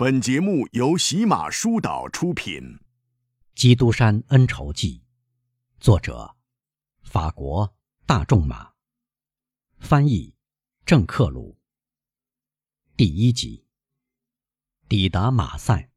[0.00, 2.62] 本节目由喜马书岛出品，
[3.56, 5.02] 《基督山恩仇记》，
[5.82, 6.36] 作者
[7.02, 8.74] 法国大仲马，
[9.80, 10.36] 翻译
[10.86, 11.58] 郑克鲁。
[12.96, 13.66] 第一集，
[14.88, 15.90] 抵达马赛。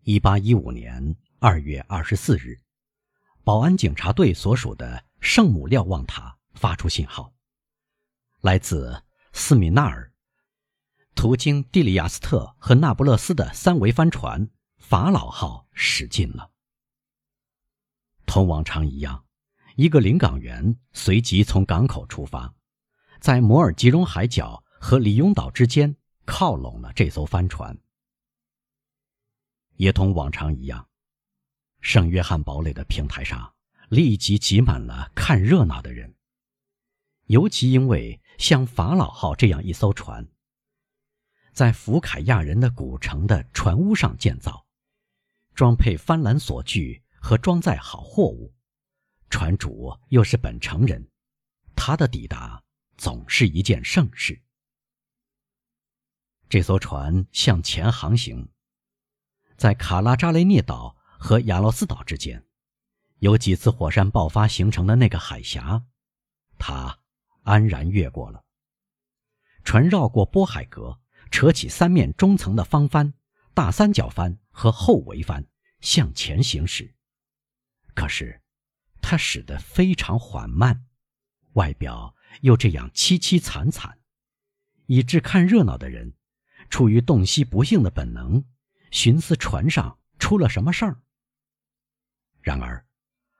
[0.00, 2.58] 一八一五年二月二十四日，
[3.44, 7.34] 保安警察队所属的圣母瞭望塔发出信号，
[8.40, 9.04] 来自
[9.34, 10.10] 斯米纳尔。
[11.16, 16.52] 途经蒂里亚斯特和那不勒斯的三桅帆船“法老号”驶进了。
[18.26, 19.24] 同往常一样，
[19.76, 22.54] 一个临港员随即从港口出发，
[23.18, 27.76] 在摩尔吉隆海角和里雍岛之间靠拢了这艘帆船。
[29.76, 30.86] 也同往常一样，
[31.80, 33.54] 圣约翰堡垒的平台上
[33.88, 36.14] 立即挤满了看热闹的人，
[37.24, 40.28] 尤其因为像“法老号”这样一艘船。
[41.56, 44.66] 在福凯亚人的古城的船坞上建造，
[45.54, 48.54] 装配帆缆索具和装载好货物，
[49.30, 51.10] 船主又是本城人，
[51.74, 52.62] 他的抵达
[52.98, 54.42] 总是一件盛事。
[56.50, 58.50] 这艘船向前航行，
[59.56, 62.44] 在卡拉扎雷涅岛和亚罗斯岛之间，
[63.20, 65.86] 有几次火山爆发形成的那个海峡，
[66.58, 66.98] 他
[67.44, 68.44] 安然越过了。
[69.64, 71.00] 船绕过波海格。
[71.30, 73.12] 扯起三面中层的方帆、
[73.54, 75.46] 大三角帆和后桅帆，
[75.80, 76.94] 向前行驶。
[77.94, 78.42] 可是，
[79.00, 80.86] 它驶得非常缓慢，
[81.54, 83.98] 外表又这样凄凄惨惨，
[84.86, 86.14] 以致看热闹的人，
[86.70, 88.44] 出于洞悉不幸的本能，
[88.90, 91.00] 寻思船上出了什么事儿。
[92.40, 92.86] 然而，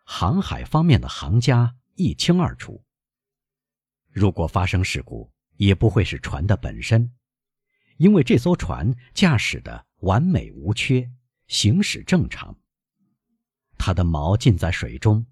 [0.05, 2.85] 航海方面的行家一清二楚。
[4.11, 7.13] 如果发生事故，也不会是船的本身。
[7.97, 11.11] 因为这艘船驾驶的完美无缺，
[11.49, 12.57] 行驶正常。
[13.79, 15.27] 它的锚浸在水中，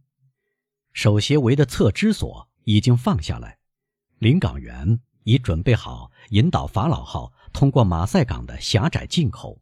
[0.93, 3.59] 手斜围的侧支索已经放下来，
[4.19, 9.61] 临港员已准备好引导法老号通过马赛港的狭窄进口。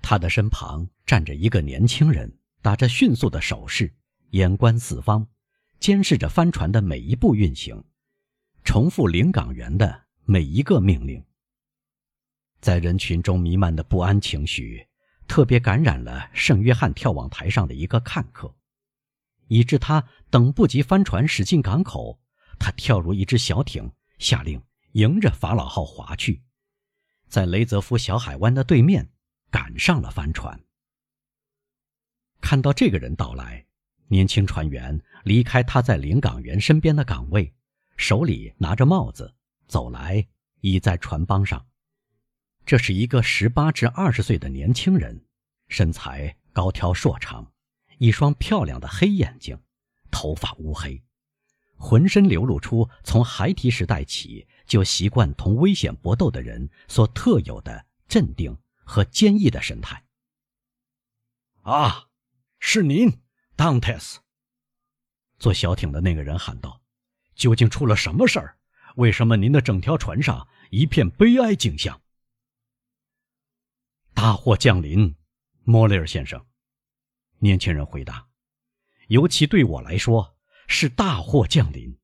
[0.00, 3.94] 他的身旁站着一个年轻人，打着迅速的手势，
[4.30, 5.26] 眼观四方，
[5.80, 7.82] 监视着帆船的每一步运行，
[8.62, 11.24] 重复临港员的每一个命令。
[12.64, 14.88] 在人群中弥漫的不安情绪，
[15.28, 18.56] 特别感染了圣约翰眺望台上的一个看客，
[19.48, 22.18] 以致他等不及帆船驶进港口，
[22.58, 26.42] 他跳入一只小艇，下令迎着法老号划去，
[27.28, 29.10] 在雷泽夫小海湾的对面
[29.50, 30.58] 赶上了帆船。
[32.40, 33.66] 看到这个人到来，
[34.08, 37.54] 年轻船员离开他在领港员身边的岗位，
[37.98, 39.34] 手里拿着帽子
[39.68, 40.26] 走来，
[40.62, 41.62] 倚在船帮上。
[42.66, 45.22] 这是一个十八至二十岁的年轻人，
[45.68, 47.52] 身材高挑硕长，
[47.98, 49.58] 一双漂亮的黑眼睛，
[50.10, 51.02] 头发乌黑，
[51.76, 60.02] 浑身流露出从孩提时代起就习惯同危险搏斗的人所特有的镇定和坚毅的神态。
[61.60, 62.06] 啊，
[62.58, 63.20] 是您
[63.58, 64.16] ，Dantes！
[65.38, 66.80] 坐小艇的那个人喊道
[67.36, 68.56] ：“究竟出了什么事儿？
[68.96, 72.00] 为什么您的整条船上一片悲哀景象？”
[74.24, 75.14] 大祸降临，
[75.64, 76.46] 莫雷尔先生。
[77.40, 78.26] 年轻人回答
[79.08, 82.00] ：“尤其对我来说是大祸降临。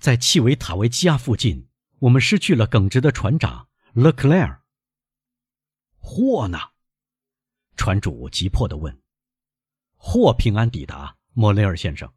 [0.00, 1.68] 在契维塔维基亚附近，
[2.00, 4.64] 我们失去了耿直的船长勒克莱尔。
[6.00, 6.58] 货呢？”
[7.78, 9.00] 船主急迫地问。
[9.94, 12.12] “货平安抵达，莫雷尔先生。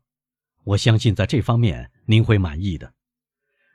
[0.63, 2.95] 我相信在这方面您会满意的。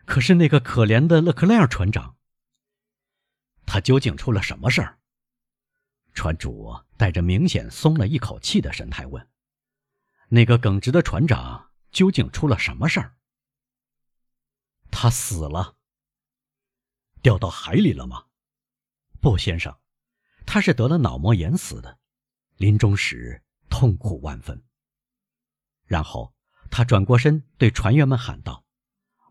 [0.05, 2.17] 可是那个可怜的勒克莱尔船长，
[3.65, 4.99] 他究竟出了什么事儿？”
[6.15, 9.29] 船主带着明显松了一口气的神态问
[10.29, 13.17] ：“那个耿直的船长究竟出了什么事儿
[14.93, 15.77] ？”“他死了，
[17.23, 18.27] 掉到海里了吗
[19.21, 19.79] ？”“不，先生，
[20.45, 21.99] 他是得了脑膜炎死的，
[22.57, 24.63] 临终时痛苦万分。”
[25.87, 26.35] 然后
[26.71, 28.65] 他转过身对船员们喊道：“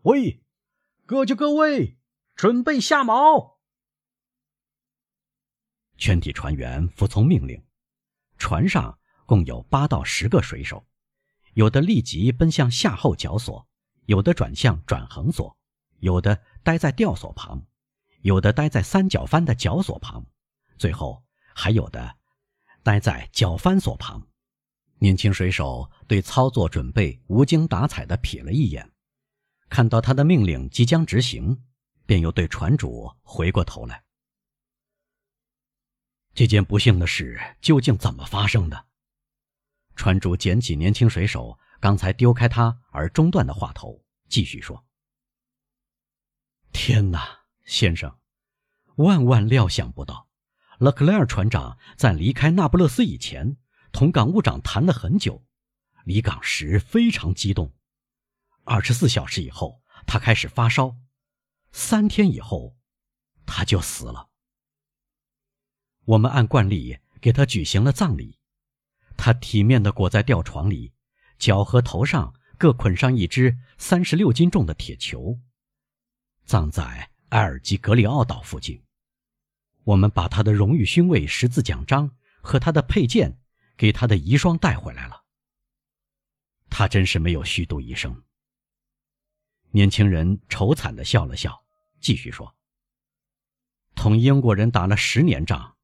[0.02, 0.42] 喂，
[1.06, 1.98] 各就各位，
[2.34, 3.51] 准备下锚。”
[6.02, 7.62] 全体船员服从命令。
[8.36, 10.84] 船上共有八到十个水手，
[11.54, 13.64] 有的立即奔向下后绞索，
[14.06, 15.56] 有的转向转横索，
[16.00, 17.64] 有的待在吊索旁，
[18.22, 20.26] 有的待在三角帆的绞索旁，
[20.76, 21.22] 最后
[21.54, 22.16] 还有的
[22.82, 24.26] 待在绞帆索旁。
[24.98, 28.90] 年轻水手对操作准备无精打采地瞥了一眼，
[29.68, 31.62] 看到他的命令即将执行，
[32.06, 34.02] 便又对船主回过头来。
[36.34, 38.86] 这件不幸的事究竟怎么发生的？
[39.94, 44.86] 船主捡起年轻水手刚才丢开他而中断的话头，继续说
[46.72, 48.18] ：“天哪，先生，
[48.96, 50.28] 万万料想不到，
[50.78, 53.58] 勒克莱尔船长在离开那不勒斯以前，
[53.92, 55.44] 同港务长谈了很久，
[56.04, 57.74] 离港时非常激动。
[58.64, 60.96] 二十四小时以后，他开始发烧，
[61.72, 62.78] 三天以后，
[63.44, 64.30] 他就死了。”
[66.04, 68.38] 我们按惯例给他举行了葬礼，
[69.16, 70.92] 他体面地裹在吊床里，
[71.38, 75.38] 脚和头上各捆上一只三十六斤重的铁球，
[76.44, 78.82] 葬在埃尔基格里奥岛附近。
[79.84, 83.38] 我们把他的荣誉勋位十字奖章和他的佩剑
[83.76, 85.22] 给他的遗孀带回来了。
[86.68, 88.22] 他真是没有虚度一生。
[89.70, 91.64] 年轻人愁惨地笑了笑，
[92.00, 92.54] 继续说
[93.94, 95.76] ：“同英国人打了十年仗。”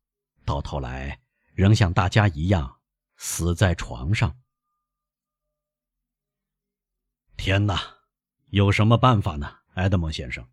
[0.48, 1.20] 到头来，
[1.52, 2.80] 仍像大家一样
[3.16, 4.34] 死在床上。
[7.36, 7.78] 天哪，
[8.46, 10.48] 有什么办法呢，埃德蒙先生？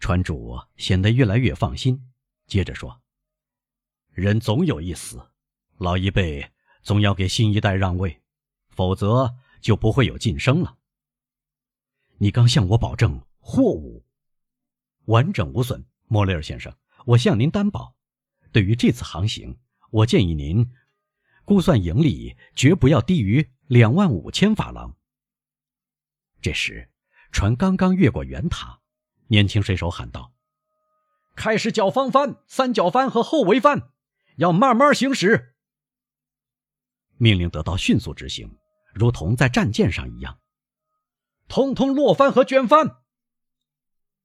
[0.00, 2.12] 船主显得越来越放心，
[2.48, 3.00] 接着说
[4.10, 5.24] ：“人总有一死，
[5.76, 8.20] 老一辈总要给新一代让位，
[8.70, 10.78] 否则就不会有晋升了。
[12.18, 14.04] 你刚向我保证货物
[15.04, 17.94] 完整无损，莫雷尔先生，我向您担保。”
[18.54, 19.58] 对于这次航行，
[19.90, 20.70] 我建议您
[21.44, 24.96] 估算盈利绝不要低于两万五千法郎。
[26.40, 26.88] 这时，
[27.32, 28.80] 船刚刚越过圆塔，
[29.26, 30.32] 年轻水手喊道
[31.34, 33.90] ：“开始脚方翻、三角翻和后围翻，
[34.36, 35.56] 要慢慢行驶。”
[37.18, 38.56] 命令得到迅速执行，
[38.94, 40.38] 如同在战舰上一样。
[41.48, 43.02] 通通落帆和卷帆。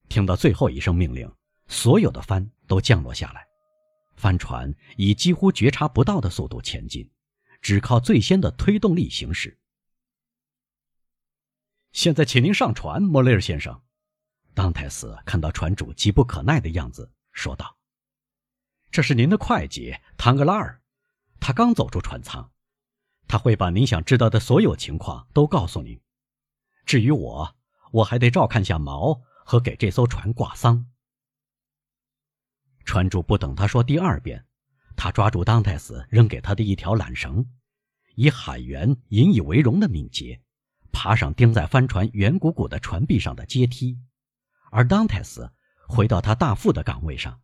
[0.07, 1.33] 听到最后一声命令，
[1.65, 3.48] 所有的帆都降落下来。
[4.19, 7.09] 帆船以几乎觉察不到的速度前进，
[7.61, 9.57] 只靠最先的推动力行驶。
[11.93, 13.81] 现在，请您上船，莫雷尔先生。
[14.53, 17.77] 当泰斯看到船主急不可耐的样子，说道
[18.91, 20.81] ：“这是您的会计唐格拉尔，
[21.39, 22.51] 他刚走出船舱，
[23.25, 25.97] 他会把您想知道的所有情况都告诉您。
[26.85, 27.55] 至于我，
[27.93, 30.85] 我还得照看下锚和给这艘船挂丧。”
[32.89, 34.43] 船主不等他说第二遍，
[34.95, 37.45] 他抓住当泰斯扔给他的一条缆绳，
[38.15, 40.41] 以海员引以为荣的敏捷，
[40.91, 43.99] 爬上钉在帆船圆鼓鼓的船壁上的阶梯，
[44.71, 45.53] 而当泰斯
[45.87, 47.39] 回到他大副的岗位上，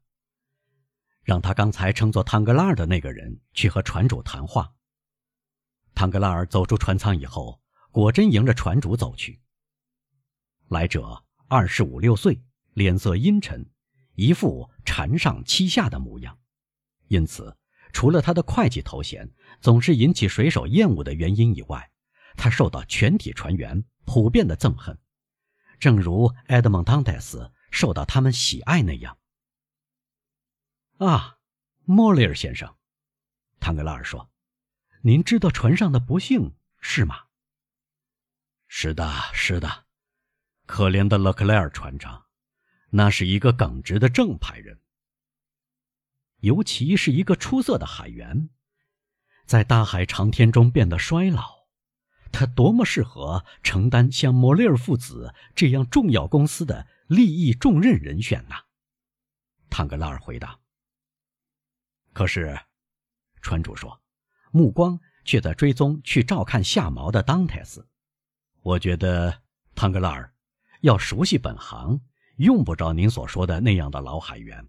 [1.22, 4.74] 让他刚才称作汤格拉尔的那个人去和船主谈话。
[5.94, 7.62] 汤格拉尔走出船舱以后，
[7.92, 9.40] 果真迎着船主走去。
[10.70, 12.42] 来者二十五六岁，
[12.74, 13.64] 脸色阴沉。
[14.16, 16.40] 一副禅上欺下的模样，
[17.08, 17.58] 因此，
[17.94, 19.30] 除了他的会计头衔
[19.62, 21.92] 总是引起水手厌恶的原因以外，
[22.36, 24.98] 他受到全体船员普遍的憎恨，
[25.80, 29.18] 正如埃德蒙·当戴斯受到他们喜爱那样。
[30.98, 31.38] 啊，
[31.84, 32.76] 莫雷尔先生，
[33.60, 34.32] 唐格拉尔说
[35.04, 37.26] ：“您知道船上的不幸是吗
[38.68, 39.86] ？”“是的，是的，
[40.66, 42.24] 可怜的勒克莱尔船长。”
[42.98, 44.80] 那是一个耿直的正派人，
[46.40, 48.50] 尤其是一个出色的海员，
[49.46, 51.68] 在大海长天中变得衰老，
[52.32, 58.64] 他多么适合承担像莫雷尔父子这样重要公司的利益重任人选呐！
[59.70, 60.58] 汤格拉尔回答。
[62.14, 62.58] 可是，
[63.42, 64.02] 船主说，
[64.52, 67.90] 目光却在追踪去照看下锚的当泰斯。
[68.62, 69.42] 我觉得，
[69.76, 70.34] 汤格拉尔
[70.80, 72.00] 要熟悉本行。
[72.38, 74.68] 用不着您所说的那样的老海员。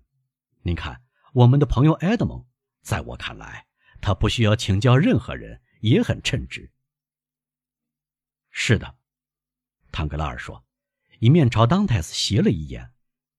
[0.63, 2.47] 您看，我们的朋友埃德蒙，
[2.83, 3.67] 在我看来，
[4.01, 6.71] 他不需要请教任何人，也很称职。
[8.51, 8.97] 是的，
[9.91, 10.65] 唐格拉尔说，
[11.19, 12.93] 一面朝当泰斯斜了一眼，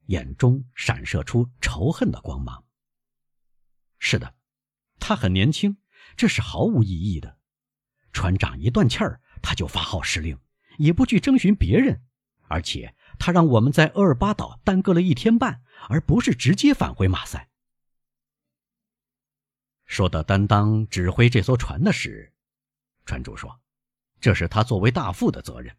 [0.07, 2.65] 眼中闪射出仇恨的光芒。
[3.97, 4.35] 是的，
[4.99, 5.77] 他很年轻，
[6.17, 7.37] 这是毫无意义的。
[8.11, 10.37] 船长一断气儿，他就发号施令，
[10.77, 12.03] 也不去征询别人，
[12.49, 12.93] 而且。
[13.19, 17.49] 他让我们在厄尔巴岛耽搁了一天半，而不是直接返回马赛。
[19.85, 22.33] 说到担当指挥这艘船的事，
[23.05, 23.59] 船主说
[24.19, 25.75] ：“这是他作为大副的责任。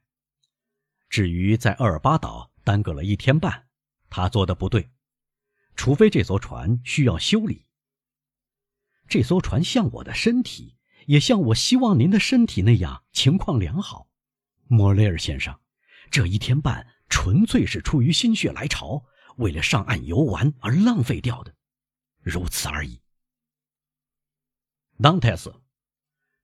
[1.09, 3.67] 至于在厄尔巴岛耽搁了一天半，
[4.11, 4.91] 他做的不对，
[5.77, 7.67] 除非这艘船需要修理。
[9.09, 10.77] 这艘船像我的身体，
[11.07, 14.09] 也像我希望您的身体那样情况良好，
[14.67, 15.59] 莫雷尔先生。
[16.11, 19.05] 这一天半。”纯粹是出于心血来潮，
[19.37, 21.55] 为了上岸游玩而浪费掉的，
[22.21, 23.01] 如此而已。
[25.01, 25.55] 当泰斯，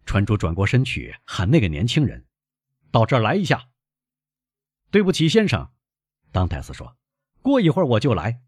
[0.07, 2.27] 船主转过身去喊那个年轻人
[2.91, 3.71] ：“到这儿来一下。”
[4.91, 5.73] 对不起，先生，
[6.31, 6.97] 当泰斯说
[7.43, 8.43] ：“过一会儿我就来。”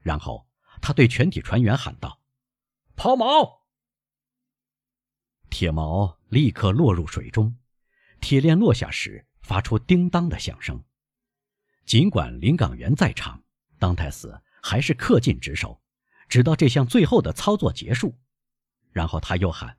[0.00, 0.48] 然后
[0.80, 2.22] 他对全体船员喊道
[2.96, 3.60] ：“抛锚！”
[5.50, 7.58] 铁锚立刻落入水中，
[8.20, 10.82] 铁链落下时发出叮当的响声。
[11.88, 13.42] 尽管林港元在场，
[13.78, 15.82] 当泰斯还是恪尽职守，
[16.28, 18.20] 直到这项最后的操作结束。
[18.92, 19.78] 然后他又喊：“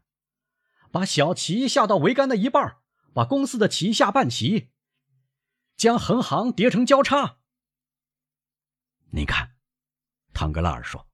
[0.92, 2.78] 把小旗下到桅杆的一半，
[3.14, 4.72] 把公司的旗下半旗，
[5.78, 7.38] 将横行叠成交叉。”
[9.14, 9.56] 你看，
[10.34, 11.08] 唐格拉尔说：“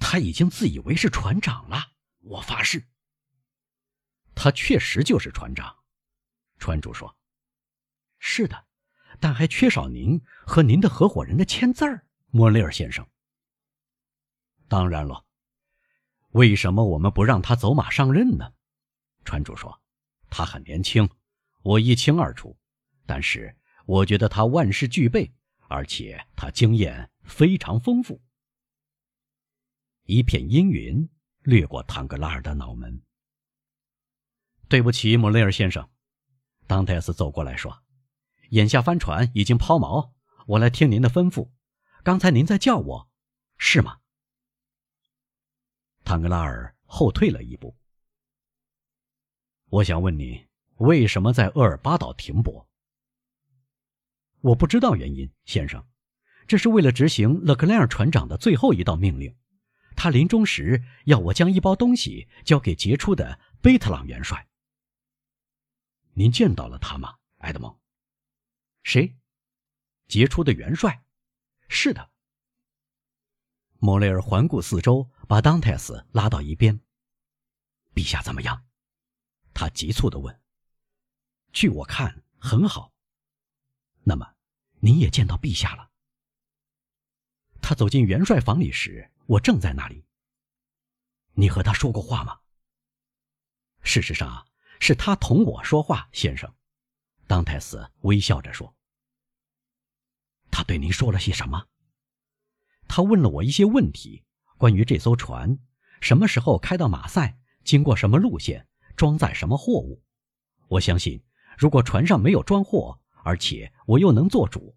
[0.00, 1.92] 他已经自以为是船长了。”
[2.24, 2.88] 我发誓。
[4.34, 5.80] 他确实就是船长，
[6.58, 7.14] 船主说
[8.18, 8.67] ：“是的，
[9.20, 13.06] 但还缺少您和您的合伙人的签字儿，莫雷尔先生。”
[14.68, 15.24] 当然了，
[16.30, 18.52] 为什么我们不让他走马上任呢？
[19.24, 19.80] 船主说
[20.30, 21.08] ：“他很年轻，
[21.62, 22.56] 我一清二楚，
[23.06, 25.32] 但是我觉得他万事俱备，
[25.68, 28.20] 而且他经验非常丰富。”
[30.04, 31.08] 一片阴云
[31.42, 33.02] 掠过唐格拉尔的脑门。
[34.68, 35.88] 对不起，莫雷尔先生，
[36.66, 37.82] 当泰斯走过来说
[38.48, 40.12] ：“眼下帆船已经抛锚，
[40.46, 41.50] 我来听您的吩咐。
[42.02, 43.10] 刚才您在叫我，
[43.56, 43.98] 是吗？”
[46.04, 47.76] 坦格拉尔后退了一步。
[49.70, 52.66] 我想问你，为什么在厄尔巴岛停泊？
[54.40, 55.86] 我不知道原因，先生。
[56.46, 59.36] 这是为了执行勒克莱尔船长的最后一道命令。
[59.94, 64.48] 他临终时要我将一包东西交给杰出的贝特朗元帅。
[66.14, 67.78] 您见到了他吗，埃德蒙？
[68.88, 69.14] 谁？
[70.06, 71.04] 杰出的元帅？
[71.68, 72.10] 是的。
[73.76, 76.80] 莫雷尔环顾四周，把当泰斯拉到一边。
[77.94, 78.64] 陛下怎么样？
[79.52, 80.40] 他急促地问。
[81.52, 82.94] 据我看，很好。
[84.04, 84.26] 那么，
[84.80, 85.90] 您也见到陛下了？
[87.60, 90.06] 他走进元帅房里时，我正在那里。
[91.34, 92.40] 你和他说过话吗？
[93.82, 94.48] 事实上。
[94.80, 96.54] 是他同我说话，先生。
[97.26, 98.72] 当泰斯微笑着说
[100.58, 101.68] ：“他对您说了些什么？”
[102.88, 104.24] 他问了我一些问题，
[104.56, 105.56] 关于这艘船
[106.00, 110.02] 什么时候开到马赛，经过什么路线，装载什么货物。
[110.66, 111.22] 我相信，
[111.56, 114.76] 如果船上没有装货，而且我又能做主，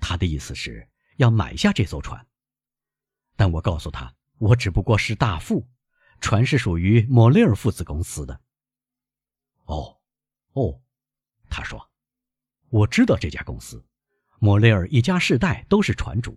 [0.00, 2.26] 他的意思是要买下这艘船。
[3.36, 5.68] 但我告诉他，我只不过是大副，
[6.20, 8.40] 船是属于莫雷尔父子公司的。
[9.66, 10.00] 哦，
[10.54, 10.82] 哦，
[11.48, 11.88] 他说
[12.70, 13.86] ：“我知道这家公司，
[14.44, 16.36] 莫雷尔一家世代都是船主。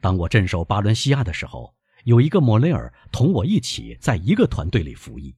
[0.00, 1.72] 当我镇守巴伦西亚的时候，
[2.02, 5.36] 有一个莫雷尔同我一起在一个团队里服役。